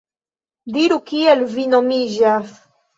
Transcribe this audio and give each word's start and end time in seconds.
Diru, 0.77 0.97
kiel 1.11 1.47
vi 1.55 1.69
nomiĝas? 1.77 2.61